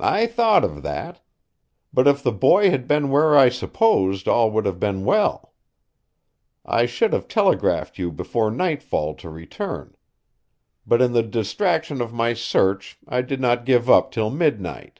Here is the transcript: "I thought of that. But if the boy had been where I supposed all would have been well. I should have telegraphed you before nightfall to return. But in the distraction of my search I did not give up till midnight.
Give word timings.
"I 0.00 0.26
thought 0.26 0.64
of 0.64 0.82
that. 0.82 1.20
But 1.92 2.08
if 2.08 2.24
the 2.24 2.32
boy 2.32 2.70
had 2.70 2.88
been 2.88 3.08
where 3.08 3.36
I 3.38 3.50
supposed 3.50 4.26
all 4.26 4.50
would 4.50 4.66
have 4.66 4.80
been 4.80 5.04
well. 5.04 5.52
I 6.66 6.86
should 6.86 7.12
have 7.12 7.28
telegraphed 7.28 8.00
you 8.00 8.10
before 8.10 8.50
nightfall 8.50 9.14
to 9.22 9.30
return. 9.30 9.94
But 10.84 11.00
in 11.00 11.12
the 11.12 11.22
distraction 11.22 12.00
of 12.00 12.12
my 12.12 12.34
search 12.34 12.98
I 13.06 13.22
did 13.22 13.40
not 13.40 13.64
give 13.64 13.88
up 13.88 14.10
till 14.10 14.28
midnight. 14.28 14.98